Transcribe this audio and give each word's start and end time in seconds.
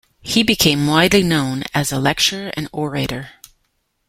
He 0.23 0.41
became 0.41 0.87
widely 0.87 1.21
known 1.21 1.63
as 1.75 1.91
a 1.91 1.99
lecturer 1.99 2.49
and 2.57 2.67
orator. 2.71 3.33